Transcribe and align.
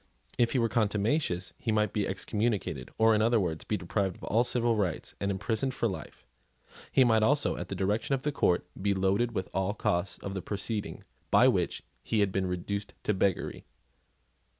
If 0.39 0.53
he 0.53 0.57
were 0.57 0.67
contumacious, 0.67 1.53
he 1.59 1.71
might 1.71 1.93
be 1.93 2.07
excommunicated, 2.07 2.89
or, 2.97 3.13
in 3.13 3.21
other 3.21 3.39
words, 3.39 3.63
be 3.63 3.77
deprived 3.77 4.15
of 4.15 4.23
all 4.23 4.43
civil 4.43 4.75
rights 4.75 5.13
and 5.21 5.29
imprisoned 5.29 5.75
for 5.75 5.87
life. 5.87 6.25
He 6.91 7.03
might 7.03 7.21
also, 7.21 7.55
at 7.55 7.67
the 7.69 7.75
discretion 7.75 8.15
of 8.15 8.23
the 8.23 8.31
court, 8.31 8.65
be 8.81 8.95
loaded 8.95 9.33
with 9.35 9.47
all 9.53 9.73
the 9.73 9.73
costs 9.75 10.17
of 10.17 10.33
the 10.33 10.41
proceeding 10.41 11.03
by 11.29 11.47
which 11.47 11.83
he 12.01 12.21
had 12.21 12.31
been 12.31 12.47
reduced 12.47 12.95
to 13.03 13.13
beggary. 13.13 13.63